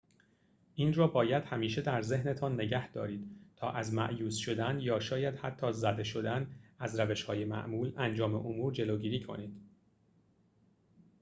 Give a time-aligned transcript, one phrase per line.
[0.75, 5.73] این را باید همیشه در ذهنتان نگه دارید تا از مأیوس شدن یا شاید حتی
[5.73, 6.47] زده شدن
[6.79, 9.61] از روش‌های معمول انجام امور جلوگیری کنید